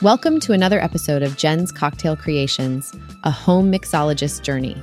[0.00, 2.94] Welcome to another episode of Jen's Cocktail Creations,
[3.24, 4.80] a home mixologist journey.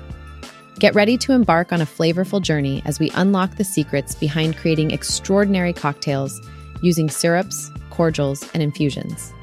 [0.80, 4.92] Get ready to embark on a flavorful journey as we unlock the secrets behind creating
[4.92, 6.42] extraordinary cocktails
[6.82, 9.34] using syrups, cordials, and infusions.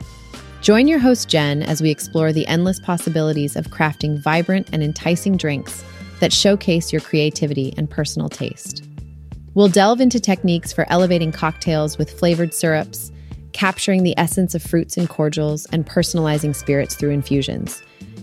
[0.60, 5.38] Join your host, Jen, as we explore the endless possibilities of crafting vibrant and enticing
[5.38, 5.82] drinks
[6.20, 8.86] that showcase your creativity and personal taste.
[9.54, 13.10] We'll delve into techniques for elevating cocktails with flavored syrups,
[13.52, 17.82] capturing the essence of fruits and cordials, and personalizing spirits through infusions.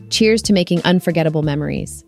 [0.09, 2.03] Cheers to making unforgettable memories.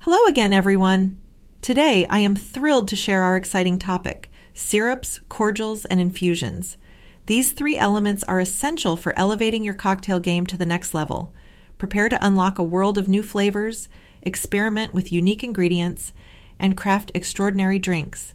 [0.00, 1.20] Hello again, everyone.
[1.62, 6.76] Today, I am thrilled to share our exciting topic syrups, cordials, and infusions.
[7.26, 11.32] These three elements are essential for elevating your cocktail game to the next level.
[11.78, 13.88] Prepare to unlock a world of new flavors,
[14.22, 16.12] experiment with unique ingredients,
[16.58, 18.34] and craft extraordinary drinks.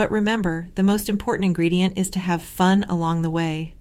[0.00, 3.74] But remember, the most important ingredient is to have fun along the way.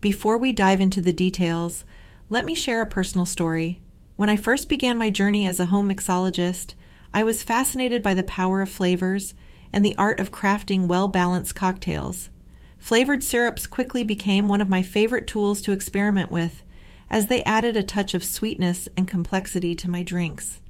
[0.00, 1.84] Before we dive into the details,
[2.30, 3.82] let me share a personal story.
[4.16, 6.72] When I first began my journey as a home mixologist,
[7.12, 9.34] I was fascinated by the power of flavors
[9.74, 12.30] and the art of crafting well balanced cocktails.
[12.78, 16.62] Flavored syrups quickly became one of my favorite tools to experiment with,
[17.10, 20.62] as they added a touch of sweetness and complexity to my drinks.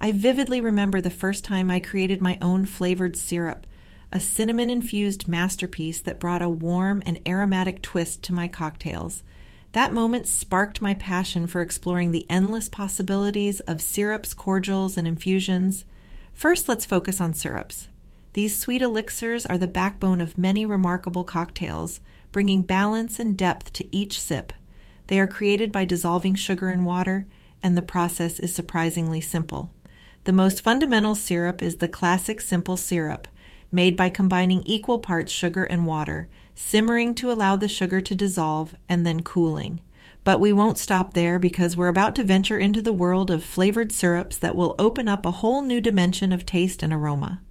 [0.00, 3.66] I vividly remember the first time I created my own flavored syrup,
[4.14, 9.24] a cinnamon infused masterpiece that brought a warm and aromatic twist to my cocktails.
[9.72, 15.84] That moment sparked my passion for exploring the endless possibilities of syrups, cordials, and infusions.
[16.32, 17.88] First, let's focus on syrups.
[18.34, 23.96] These sweet elixirs are the backbone of many remarkable cocktails, bringing balance and depth to
[23.96, 24.52] each sip.
[25.08, 27.26] They are created by dissolving sugar in water,
[27.64, 29.72] and the process is surprisingly simple.
[30.22, 33.26] The most fundamental syrup is the classic simple syrup,
[33.74, 38.74] made by combining equal parts sugar and water, simmering to allow the sugar to dissolve,
[38.88, 39.80] and then cooling.
[40.22, 43.92] But we won't stop there because we're about to venture into the world of flavored
[43.92, 47.42] syrups that will open up a whole new dimension of taste and aroma.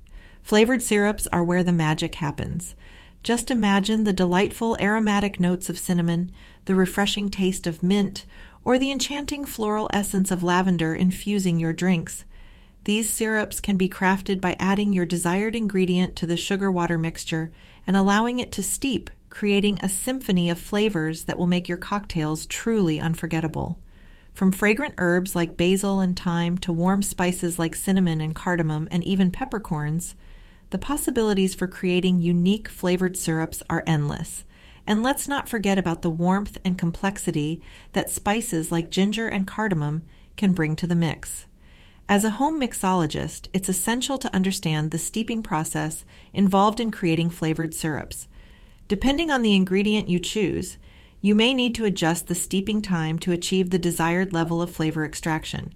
[0.41, 2.73] Flavored syrups are where the magic happens.
[3.21, 6.31] Just imagine the delightful aromatic notes of cinnamon,
[6.65, 8.25] the refreshing taste of mint,
[8.65, 12.25] or the enchanting floral essence of lavender infusing your drinks.
[12.85, 17.51] These syrups can be crafted by adding your desired ingredient to the sugar water mixture
[17.87, 22.45] and allowing it to steep, creating a symphony of flavors that will make your cocktails
[22.45, 23.79] truly unforgettable.
[24.33, 29.03] From fragrant herbs like basil and thyme to warm spices like cinnamon and cardamom and
[29.03, 30.15] even peppercorns,
[30.71, 34.43] the possibilities for creating unique flavored syrups are endless.
[34.85, 37.61] And let's not forget about the warmth and complexity
[37.93, 40.03] that spices like ginger and cardamom
[40.35, 41.45] can bring to the mix.
[42.09, 46.03] As a home mixologist, it's essential to understand the steeping process
[46.33, 48.27] involved in creating flavored syrups.
[48.89, 50.77] Depending on the ingredient you choose,
[51.21, 55.05] you may need to adjust the steeping time to achieve the desired level of flavor
[55.05, 55.73] extraction.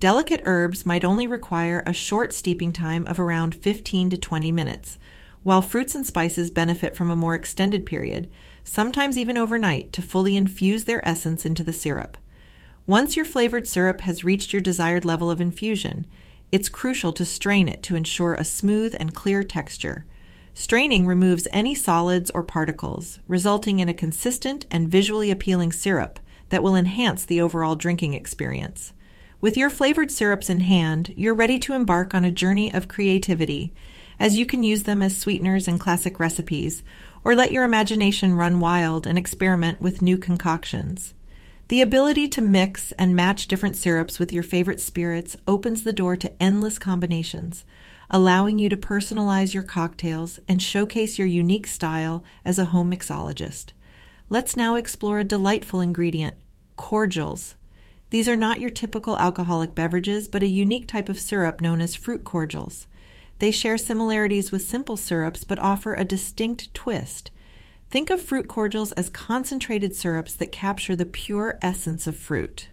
[0.00, 4.98] Delicate herbs might only require a short steeping time of around 15 to 20 minutes,
[5.42, 8.30] while fruits and spices benefit from a more extended period,
[8.64, 12.16] sometimes even overnight, to fully infuse their essence into the syrup.
[12.86, 16.06] Once your flavored syrup has reached your desired level of infusion,
[16.50, 20.04] it's crucial to strain it to ensure a smooth and clear texture.
[20.54, 26.18] Straining removes any solids or particles, resulting in a consistent and visually appealing syrup
[26.48, 28.92] that will enhance the overall drinking experience.
[29.40, 33.72] With your flavored syrups in hand, you're ready to embark on a journey of creativity,
[34.18, 36.82] as you can use them as sweeteners in classic recipes,
[37.24, 41.14] or let your imagination run wild and experiment with new concoctions.
[41.70, 46.16] The ability to mix and match different syrups with your favorite spirits opens the door
[46.16, 47.64] to endless combinations,
[48.10, 53.66] allowing you to personalize your cocktails and showcase your unique style as a home mixologist.
[54.28, 56.34] Let's now explore a delightful ingredient
[56.74, 57.54] cordials.
[58.10, 61.94] These are not your typical alcoholic beverages, but a unique type of syrup known as
[61.94, 62.88] fruit cordials.
[63.38, 67.30] They share similarities with simple syrups, but offer a distinct twist.
[67.90, 72.68] Think of fruit cordials as concentrated syrups that capture the pure essence of fruit.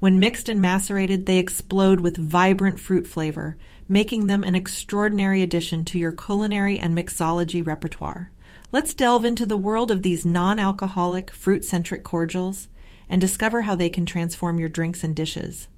[0.00, 3.58] When mixed and macerated, they explode with vibrant fruit flavor,
[3.88, 8.30] making them an extraordinary addition to your culinary and mixology repertoire.
[8.72, 12.68] Let's delve into the world of these non alcoholic, fruit centric cordials
[13.06, 15.68] and discover how they can transform your drinks and dishes.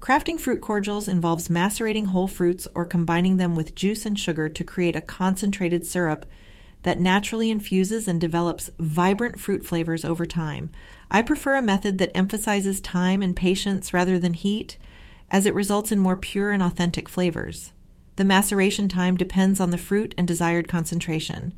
[0.00, 4.64] Crafting fruit cordials involves macerating whole fruits or combining them with juice and sugar to
[4.64, 6.24] create a concentrated syrup
[6.86, 10.70] that naturally infuses and develops vibrant fruit flavors over time.
[11.10, 14.78] I prefer a method that emphasizes time and patience rather than heat,
[15.28, 17.72] as it results in more pure and authentic flavors.
[18.14, 21.54] The maceration time depends on the fruit and desired concentration.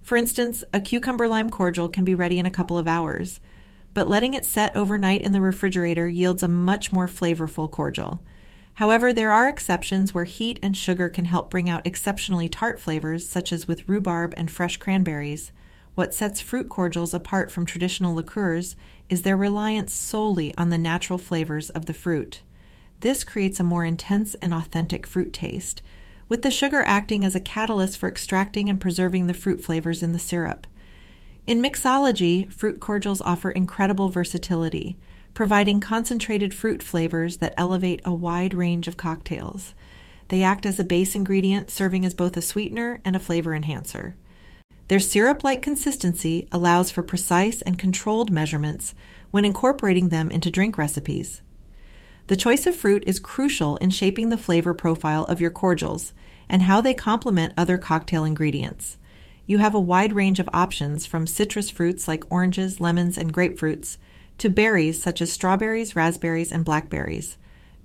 [0.00, 3.38] For instance, a cucumber lime cordial can be ready in a couple of hours,
[3.92, 8.22] but letting it set overnight in the refrigerator yields a much more flavorful cordial.
[8.74, 13.28] However, there are exceptions where heat and sugar can help bring out exceptionally tart flavors,
[13.28, 15.52] such as with rhubarb and fresh cranberries.
[15.94, 18.76] What sets fruit cordials apart from traditional liqueurs
[19.08, 22.42] is their reliance solely on the natural flavors of the fruit.
[23.00, 25.82] This creates a more intense and authentic fruit taste,
[26.28, 30.12] with the sugar acting as a catalyst for extracting and preserving the fruit flavors in
[30.12, 30.66] the syrup.
[31.46, 34.96] In mixology, fruit cordials offer incredible versatility,
[35.40, 39.72] providing concentrated fruit flavors that elevate a wide range of cocktails.
[40.28, 44.16] They act as a base ingredient, serving as both a sweetener and a flavor enhancer.
[44.88, 48.94] Their syrup like consistency allows for precise and controlled measurements
[49.30, 51.40] when incorporating them into drink recipes.
[52.26, 56.12] The choice of fruit is crucial in shaping the flavor profile of your cordials
[56.50, 58.98] and how they complement other cocktail ingredients.
[59.46, 63.96] You have a wide range of options from citrus fruits like oranges, lemons, and grapefruits
[64.40, 67.38] to berries such as strawberries, raspberries, and blackberries.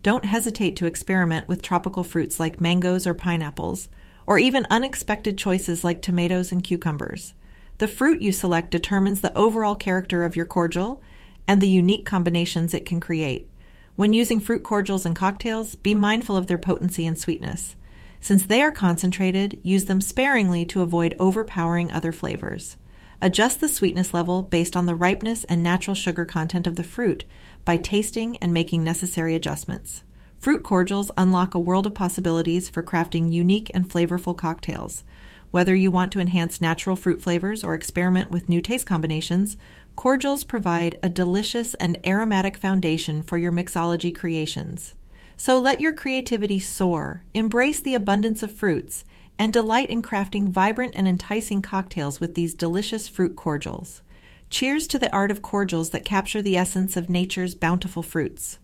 [0.04, 3.88] Don't hesitate to experiment with tropical fruits like mangoes or pineapples,
[4.28, 7.34] or even unexpected choices like tomatoes and cucumbers.
[7.78, 11.02] The fruit you select determines the overall character of your cordial
[11.48, 13.50] and the unique combinations it can create.
[13.96, 17.76] When using fruit cordials and cocktails, be mindful of their potency and sweetness.
[18.20, 22.78] Since they are concentrated, use them sparingly to avoid overpowering other flavors.
[23.22, 27.26] Adjust the sweetness level based on the ripeness and natural sugar content of the fruit
[27.64, 30.04] by tasting and making necessary adjustments.
[30.38, 35.04] Fruit cordials unlock a world of possibilities for crafting unique and flavorful cocktails.
[35.52, 39.58] Whether you want to enhance natural fruit flavors or experiment with new taste combinations,
[39.96, 44.94] Cordials provide a delicious and aromatic foundation for your mixology creations.
[45.38, 49.06] So let your creativity soar, embrace the abundance of fruits,
[49.38, 54.02] and delight in crafting vibrant and enticing cocktails with these delicious fruit cordials.
[54.50, 58.60] Cheers to the art of cordials that capture the essence of nature's bountiful fruits.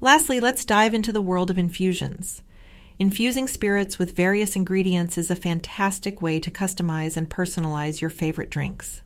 [0.00, 2.42] Lastly, let's dive into the world of infusions.
[2.98, 8.50] Infusing spirits with various ingredients is a fantastic way to customize and personalize your favorite
[8.50, 9.02] drinks.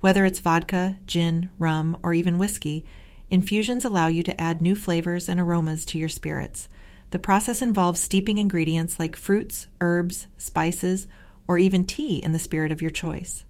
[0.00, 2.84] Whether it's vodka, gin, rum, or even whiskey,
[3.30, 6.68] infusions allow you to add new flavors and aromas to your spirits.
[7.10, 11.06] The process involves steeping ingredients like fruits, herbs, spices,
[11.46, 13.44] or even tea in the spirit of your choice.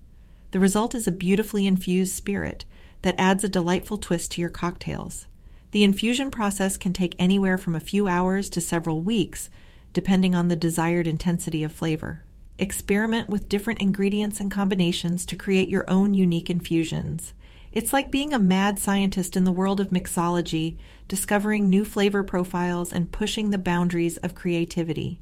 [0.52, 2.64] The result is a beautifully infused spirit
[3.02, 5.26] that adds a delightful twist to your cocktails.
[5.72, 9.50] The infusion process can take anywhere from a few hours to several weeks,
[9.92, 12.24] depending on the desired intensity of flavor.
[12.58, 17.34] Experiment with different ingredients and combinations to create your own unique infusions.
[17.72, 20.76] It's like being a mad scientist in the world of mixology,
[21.06, 25.20] discovering new flavor profiles and pushing the boundaries of creativity.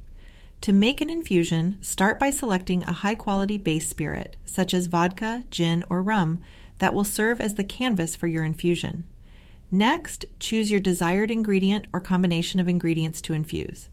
[0.61, 5.43] To make an infusion, start by selecting a high quality base spirit, such as vodka,
[5.51, 6.39] gin, or rum,
[6.79, 9.03] that will serve as the canvas for your infusion.
[9.69, 13.89] Next, choose your desired ingredient or combination of ingredients to infuse.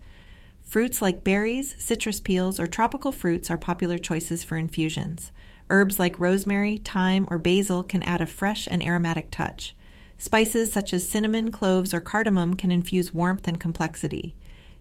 [0.63, 5.33] Fruits like berries, citrus peels, or tropical fruits are popular choices for infusions.
[5.71, 9.75] Herbs like rosemary, thyme, or basil can add a fresh and aromatic touch.
[10.19, 14.35] Spices such as cinnamon, cloves, or cardamom can infuse warmth and complexity.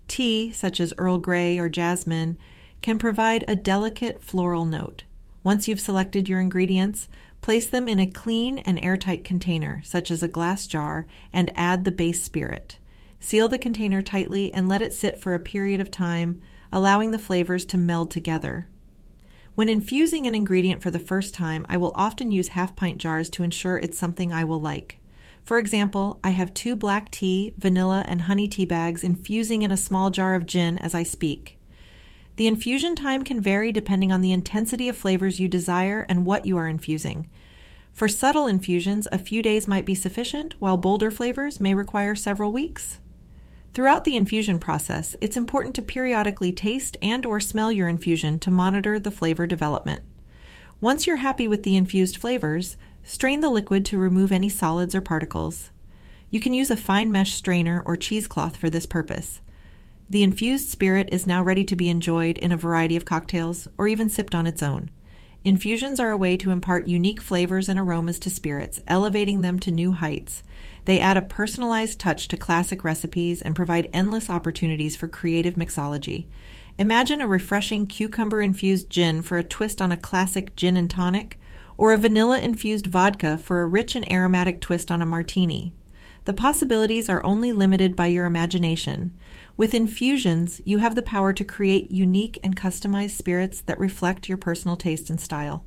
[0.08, 2.38] Tea, such as Earl Grey or jasmine,
[2.82, 5.04] can provide a delicate floral note.
[5.44, 7.08] Once you've selected your ingredients,
[7.42, 11.84] place them in a clean and airtight container, such as a glass jar, and add
[11.84, 12.78] the base spirit.
[13.20, 16.42] Seal the container tightly and let it sit for a period of time,
[16.72, 18.68] allowing the flavors to meld together.
[19.56, 23.30] When infusing an ingredient for the first time, I will often use half pint jars
[23.32, 24.98] to ensure it's something I will like.
[25.44, 29.78] For example, I have two black tea, vanilla, and honey tea bags infusing in a
[29.78, 31.60] small jar of gin as I speak.
[32.38, 36.48] The infusion time can vary depending on the intensity of flavors you desire and what
[36.48, 37.30] you are infusing.
[37.92, 42.52] For subtle infusions, a few days might be sufficient, while bolder flavors may require several
[42.52, 43.00] weeks.
[43.74, 48.52] Throughout the infusion process, it's important to periodically taste and or smell your infusion to
[48.52, 50.04] monitor the flavor development.
[50.80, 55.02] Once you're happy with the infused flavors, strain the liquid to remove any solids or
[55.02, 55.72] particles.
[56.30, 59.42] You can use a fine mesh strainer or cheesecloth for this purpose.
[60.08, 63.88] The infused spirit is now ready to be enjoyed in a variety of cocktails or
[63.88, 64.92] even sipped on its own.
[65.44, 69.72] Infusions are a way to impart unique flavors and aromas to spirits, elevating them to
[69.72, 70.44] new heights.
[70.86, 76.26] They add a personalized touch to classic recipes and provide endless opportunities for creative mixology.
[76.78, 81.40] Imagine a refreshing cucumber infused gin for a twist on a classic gin and tonic,
[81.78, 85.74] or a vanilla infused vodka for a rich and aromatic twist on a martini.
[86.26, 89.14] The possibilities are only limited by your imagination.
[89.58, 94.38] With infusions, you have the power to create unique and customized spirits that reflect your
[94.38, 95.66] personal taste and style.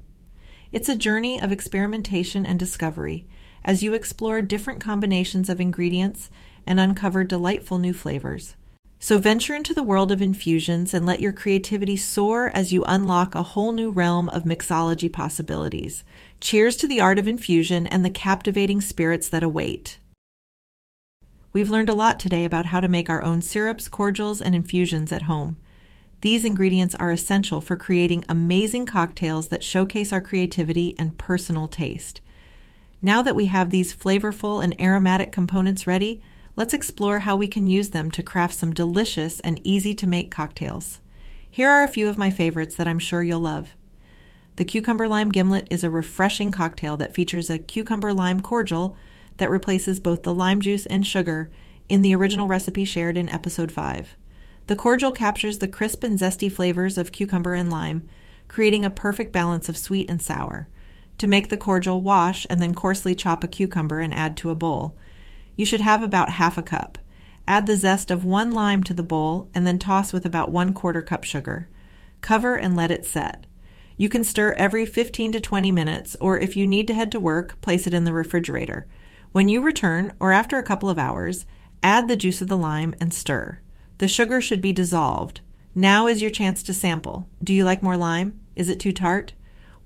[0.73, 3.27] It's a journey of experimentation and discovery
[3.67, 6.31] as you explore different combinations of ingredients
[6.67, 8.55] and uncover delightful new flavors.
[8.99, 13.35] So venture into the world of infusions and let your creativity soar as you unlock
[13.35, 16.03] a whole new realm of mixology possibilities.
[16.41, 19.99] Cheers to the art of infusion and the captivating spirits that await.
[21.53, 25.13] We've learned a lot today about how to make our own syrups, cordials, and infusions
[25.13, 25.57] at home.
[26.23, 32.21] These ingredients are essential for creating amazing cocktails that showcase our creativity and personal taste.
[33.07, 36.21] Now that we have these flavorful and aromatic components ready,
[36.57, 40.29] let's explore how we can use them to craft some delicious and easy to make
[40.33, 40.99] cocktails.
[41.49, 43.77] Here are a few of my favorites that I'm sure you'll love.
[44.57, 48.97] The cucumber lime gimlet is a refreshing cocktail that features a cucumber lime cordial
[49.37, 51.49] that replaces both the lime juice and sugar
[51.89, 54.17] in the original recipe shared in episode 5.
[54.67, 58.09] The cordial captures the crisp and zesty flavors of cucumber and lime,
[58.49, 60.67] creating a perfect balance of sweet and sour.
[61.19, 64.55] To make the cordial, wash and then coarsely chop a cucumber and add to a
[64.55, 64.97] bowl.
[65.57, 66.99] You should have about half a cup.
[67.49, 70.75] Add the zest of one lime to the bowl and then toss with about one
[70.75, 71.69] quarter cup sugar.
[72.21, 73.47] Cover and let it set.
[73.97, 77.21] You can stir every 15 to 20 minutes, or if you need to head to
[77.21, 78.87] work, place it in the refrigerator.
[79.33, 81.47] When you return, or after a couple of hours,
[81.83, 83.61] add the juice of the lime and stir.
[83.99, 85.41] The sugar should be dissolved.
[85.75, 87.29] Now is your chance to sample.
[87.43, 88.39] Do you like more lime?
[88.55, 89.33] Is it too tart?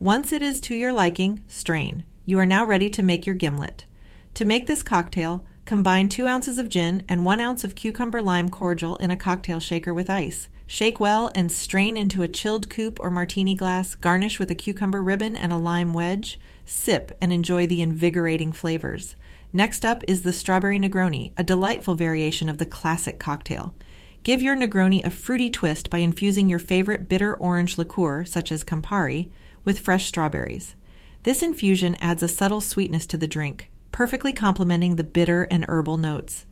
[0.02, 2.02] Once it is to your liking, strain.
[2.25, 3.85] You are now ready to make your gimlet.
[4.33, 8.49] To make this cocktail, combine 2 ounces of gin and 1 ounce of cucumber lime
[8.49, 10.49] cordial in a cocktail shaker with ice.
[10.66, 15.02] Shake well and strain into a chilled coupe or martini glass, garnish with a cucumber
[15.02, 16.40] ribbon and a lime wedge.
[16.64, 19.16] Sip and enjoy the invigorating flavors.
[19.52, 23.75] Next up is the strawberry Negroni, a delightful variation of the classic cocktail.
[24.23, 28.64] Give your Negroni a fruity twist by infusing your favorite bitter orange liqueur, such as
[28.64, 29.30] Campari,
[29.64, 30.75] with fresh strawberries.
[31.23, 35.99] This infusion adds a subtle sweetness to the drink, perfectly complementing the bitter and herbal
[35.99, 36.47] notes.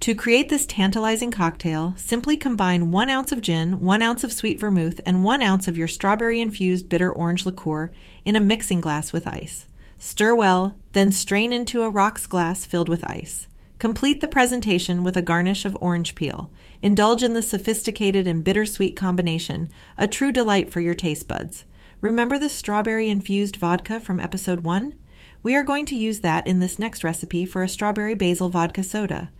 [0.00, 4.60] To create this tantalizing cocktail, simply combine one ounce of gin, one ounce of sweet
[4.60, 7.90] vermouth, and one ounce of your strawberry infused bitter orange liqueur
[8.24, 9.66] in a mixing glass with ice.
[9.98, 13.48] Stir well, then strain into a rocks glass filled with ice.
[13.80, 16.50] Complete the presentation with a garnish of orange peel.
[16.80, 21.64] Indulge in the sophisticated and bittersweet combination, a true delight for your taste buds.
[22.00, 24.94] Remember the strawberry infused vodka from episode 1?
[25.42, 28.84] We are going to use that in this next recipe for a strawberry basil vodka
[28.84, 29.32] soda.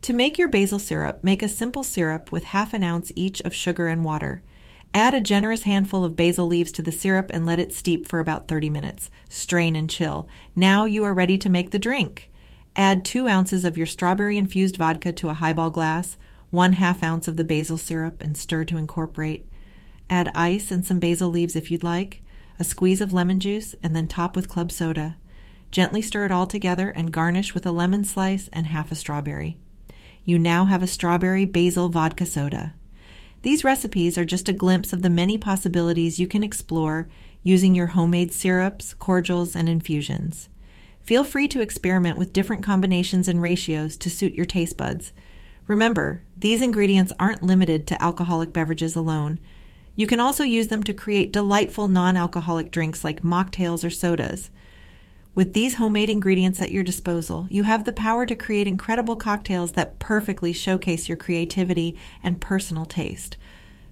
[0.00, 3.52] To make your basil syrup, make a simple syrup with half an ounce each of
[3.52, 4.42] sugar and water.
[4.94, 8.18] Add a generous handful of basil leaves to the syrup and let it steep for
[8.18, 9.10] about 30 minutes.
[9.28, 10.26] Strain and chill.
[10.54, 12.30] Now you are ready to make the drink.
[12.76, 16.16] Add two ounces of your strawberry infused vodka to a highball glass,
[16.48, 19.46] one half ounce of the basil syrup, and stir to incorporate.
[20.08, 22.22] Add ice and some basil leaves if you'd like,
[22.58, 25.16] a squeeze of lemon juice, and then top with club soda.
[25.70, 29.58] Gently stir it all together and garnish with a lemon slice and half a strawberry.
[30.24, 32.74] You now have a strawberry basil vodka soda.
[33.42, 37.08] These recipes are just a glimpse of the many possibilities you can explore
[37.42, 40.48] using your homemade syrups, cordials, and infusions.
[41.02, 45.12] Feel free to experiment with different combinations and ratios to suit your taste buds.
[45.68, 49.38] Remember, these ingredients aren't limited to alcoholic beverages alone.
[49.96, 54.50] You can also use them to create delightful non alcoholic drinks like mocktails or sodas.
[55.34, 59.72] With these homemade ingredients at your disposal, you have the power to create incredible cocktails
[59.72, 63.36] that perfectly showcase your creativity and personal taste.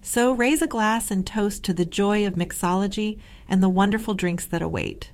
[0.00, 3.18] So raise a glass and toast to the joy of mixology
[3.48, 5.10] and the wonderful drinks that await.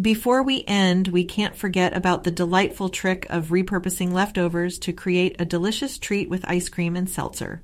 [0.00, 5.36] Before we end, we can't forget about the delightful trick of repurposing leftovers to create
[5.38, 7.62] a delicious treat with ice cream and seltzer.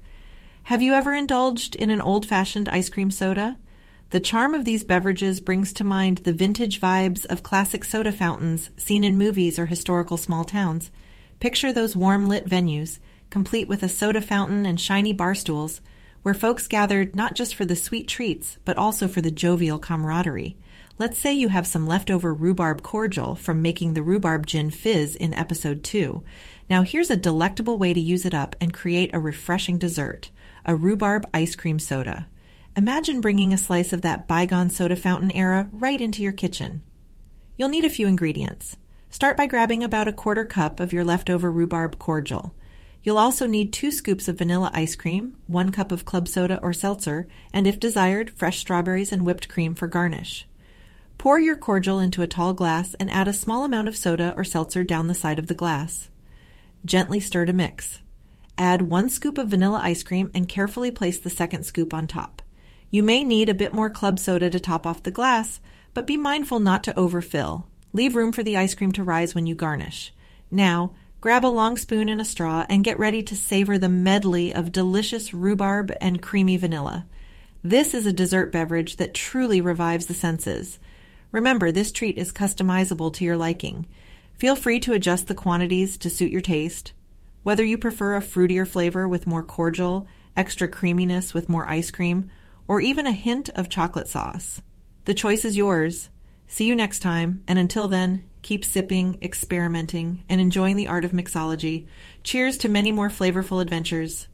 [0.69, 3.57] Have you ever indulged in an old fashioned ice cream soda?
[4.11, 8.69] The charm of these beverages brings to mind the vintage vibes of classic soda fountains
[8.77, 10.91] seen in movies or historical small towns.
[11.41, 12.99] Picture those warm lit venues,
[13.31, 15.81] complete with a soda fountain and shiny bar stools,
[16.21, 20.59] where folks gathered not just for the sweet treats, but also for the jovial camaraderie.
[20.99, 25.33] Let's say you have some leftover rhubarb cordial from making the rhubarb gin fizz in
[25.33, 26.23] episode 2.
[26.69, 30.31] Now here's a delectable way to use it up and create a refreshing dessert
[30.69, 32.29] a rhubarb ice cream soda.
[32.77, 36.83] Imagine bringing a slice of that bygone soda fountain era right into your kitchen.
[37.57, 38.77] You'll need a few ingredients.
[39.09, 42.55] Start by grabbing about a quarter cup of your leftover rhubarb cordial.
[43.03, 46.75] You'll also need two scoops of vanilla ice cream, one cup of club soda or
[46.75, 50.47] seltzer, and if desired, fresh strawberries and whipped cream for garnish.
[51.17, 54.45] Pour your cordial into a tall glass and add a small amount of soda or
[54.45, 56.11] seltzer down the side of the glass.
[56.85, 58.01] Gently stir to mix.
[58.59, 62.43] Add one scoop of vanilla ice cream and carefully place the second scoop on top.
[62.91, 65.61] You may need a bit more club soda to top off the glass,
[65.95, 67.69] but be mindful not to overfill.
[67.93, 70.13] Leave room for the ice cream to rise when you garnish.
[70.51, 74.53] Now, grab a long spoon and a straw and get ready to savor the medley
[74.53, 77.07] of delicious rhubarb and creamy vanilla.
[77.63, 80.81] This is a dessert beverage that truly revives the senses.
[81.31, 83.87] Remember, this treat is customizable to your liking.
[84.37, 86.93] Feel free to adjust the quantities to suit your taste.
[87.49, 92.31] Whether you prefer a fruitier flavor with more cordial, extra creaminess with more ice cream,
[92.67, 94.61] or even a hint of chocolate sauce.
[95.07, 96.11] The choice is yours.
[96.47, 101.13] See you next time, and until then, keep sipping, experimenting, and enjoying the art of
[101.13, 101.87] mixology.
[102.23, 104.29] Cheers to many more flavorful adventures.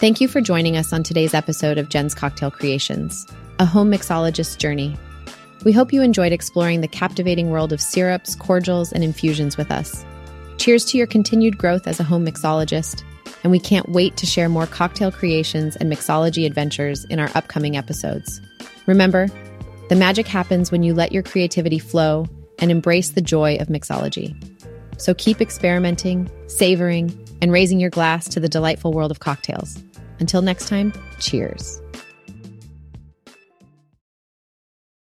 [0.00, 3.26] Thank you for joining us on today's episode of Jen's Cocktail Creations,
[3.58, 4.96] a home mixologist's journey.
[5.64, 10.04] We hope you enjoyed exploring the captivating world of syrups, cordials, and infusions with us.
[10.58, 13.02] Cheers to your continued growth as a home mixologist,
[13.42, 17.76] and we can't wait to share more cocktail creations and mixology adventures in our upcoming
[17.76, 18.40] episodes.
[18.86, 19.28] Remember,
[19.88, 22.26] the magic happens when you let your creativity flow
[22.58, 24.34] and embrace the joy of mixology.
[24.98, 29.78] So keep experimenting, savoring, and raising your glass to the delightful world of cocktails.
[30.18, 31.80] Until next time, cheers.